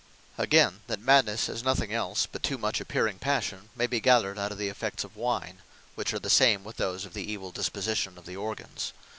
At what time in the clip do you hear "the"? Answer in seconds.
4.57-4.67, 6.19-6.27, 7.13-7.31, 8.25-8.35